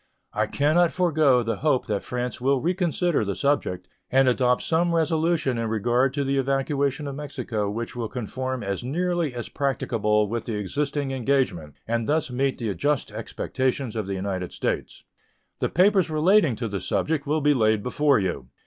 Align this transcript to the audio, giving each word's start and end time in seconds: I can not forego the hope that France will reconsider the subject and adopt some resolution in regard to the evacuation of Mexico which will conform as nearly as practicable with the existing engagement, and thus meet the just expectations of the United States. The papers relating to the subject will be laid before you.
I 0.33 0.47
can 0.47 0.73
not 0.77 0.91
forego 0.91 1.43
the 1.43 1.57
hope 1.57 1.85
that 1.85 2.01
France 2.01 2.41
will 2.41 2.59
reconsider 2.59 3.23
the 3.23 3.35
subject 3.35 3.87
and 4.09 4.27
adopt 4.27 4.63
some 4.63 4.95
resolution 4.95 5.59
in 5.59 5.67
regard 5.69 6.11
to 6.15 6.23
the 6.23 6.37
evacuation 6.39 7.05
of 7.05 7.13
Mexico 7.13 7.69
which 7.69 7.95
will 7.95 8.07
conform 8.09 8.63
as 8.63 8.83
nearly 8.83 9.31
as 9.35 9.47
practicable 9.47 10.27
with 10.27 10.45
the 10.45 10.55
existing 10.55 11.11
engagement, 11.11 11.75
and 11.87 12.09
thus 12.09 12.31
meet 12.31 12.57
the 12.57 12.73
just 12.73 13.11
expectations 13.11 13.95
of 13.95 14.07
the 14.07 14.15
United 14.15 14.51
States. 14.53 15.03
The 15.59 15.69
papers 15.69 16.09
relating 16.09 16.55
to 16.55 16.67
the 16.67 16.79
subject 16.81 17.27
will 17.27 17.41
be 17.41 17.53
laid 17.53 17.83
before 17.83 18.17
you. 18.17 18.47